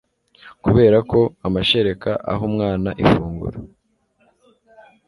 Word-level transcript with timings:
kubera 0.63 0.97
ko 1.11 1.19
amashereka 1.47 2.09
aha 2.31 2.43
umwana 2.49 2.89
ifunguro 3.03 3.57